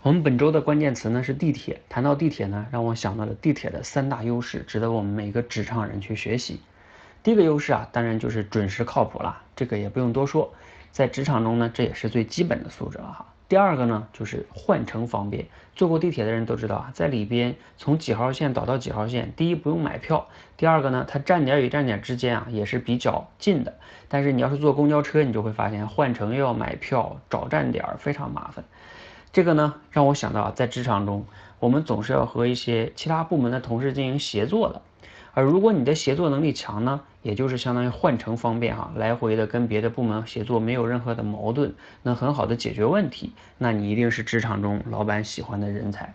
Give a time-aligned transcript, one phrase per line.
[0.00, 1.80] 我们本周的关键词呢是地铁。
[1.88, 6.60] 谈到地铁呢，让我想到了地铁的三大优势，值得我们每个职场人去学习。
[7.24, 10.54] 第一个优势啊，当然就是准时靠谱了，这个也不用多说，
[10.92, 13.26] 在职场中呢，这也是最基本的素质了哈。
[13.48, 15.46] 第二个呢，就是换乘方便。
[15.74, 23.74] 坐过地铁的人都知道啊，在里边从几号线倒到几号线，第一不用买票，第二个呢，它站点与站点之间啊也是比较近的。
[24.06, 28.64] 但是你要是坐公交车，你就会发现换乘又要买票、找站点，非常麻烦。
[29.32, 31.24] 这个呢，让我想到啊，在职场中，
[31.60, 34.82] 我们总是要和一些其他部门的同事进行协作的。
[35.34, 46.14] 而如果你的协作能力强呢，也就是相当于换乘方便哈，来回的跟别的部门协作，没有任何的矛盾，能很好的解决问题，那你一定是职场中老板喜欢的人才。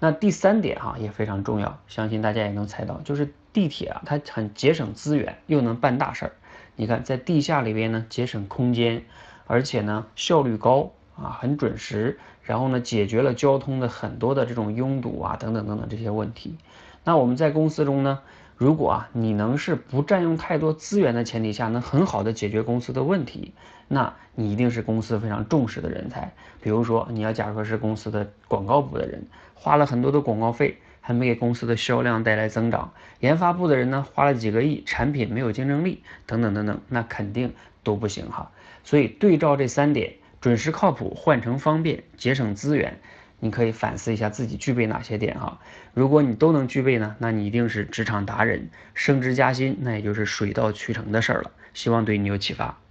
[0.00, 6.32] 那第三点哈也非常重要，相信大家也能猜到，就是地铁啊，它很节省资源，又能办大事儿。
[6.74, 9.04] 你看，在地下里边呢，节省空间，
[9.46, 10.90] 而且呢效率高。
[11.16, 16.56] 啊，很准时，然后呢，解决了交通的很多的这种拥堵啊，等等等等这些问题。
[17.04, 18.20] 那我们在公司中呢，
[18.56, 23.52] 如果啊你能是不占用太多资源的前提下，能很好的解决公司的问题，
[23.88, 26.32] 那你一定是公司非常重视的人才。
[26.60, 38.52] 比如说，你要假如说是公司的广告部的人，花了很多的广告费，还没给公司的销量带来增长；研发部的人呢，花了几个亿，产品没有竞争力，等等等等，那肯定都不行哈。
[38.84, 40.14] 所以对照这三点。
[40.42, 42.98] 准时靠谱，换乘方便，节省资源，
[43.38, 45.60] 你可以反思一下自己具备哪些点哈。
[45.94, 51.52] 如果你都能具备呢，那你一定是职场达人，升职加薪那也就是水到渠成的事儿了。
[51.74, 52.81] 希望对你有启发。